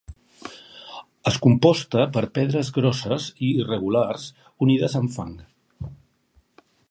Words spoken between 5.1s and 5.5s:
fang.